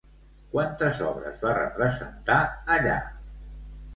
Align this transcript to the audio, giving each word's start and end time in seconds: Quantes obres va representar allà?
Quantes 0.53 1.01
obres 1.07 1.43
va 1.43 1.51
representar 1.57 2.39
allà? 2.79 2.97